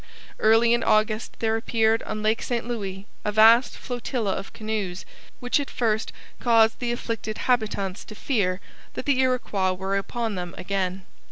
[0.39, 5.05] Early in August there appeared on Lake St Louis a vast flotilla of canoes,
[5.39, 8.59] which at first caused the afflicted habitants to fear
[8.95, 11.05] that the Iroquois were upon them again.